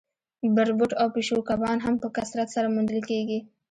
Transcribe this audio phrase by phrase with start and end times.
[0.55, 3.39] بربوټ او پیشو کبان هم په کثرت سره موندل کیږي